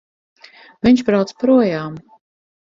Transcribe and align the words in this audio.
Viņš 0.87 1.03
brauc 1.09 1.35
projām! 1.45 2.01